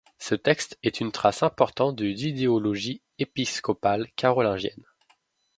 Ce 0.17 0.33
texte 0.33 0.79
est 0.81 0.99
une 0.99 1.11
trace 1.11 1.43
importante 1.43 1.95
de 1.95 2.05
l'idéologie 2.05 3.03
épiscopale 3.19 4.07
carolingienne. 4.15 4.87